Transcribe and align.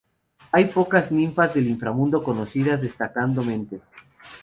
Hay 0.51 0.65
pocas 0.65 1.11
ninfas 1.11 1.53
del 1.53 1.67
inframundo 1.67 2.23
conocidas, 2.23 2.81
destacando 2.81 3.43
Mente. 3.43 3.81